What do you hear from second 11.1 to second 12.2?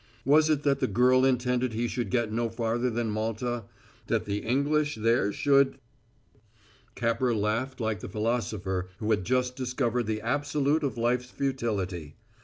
futility.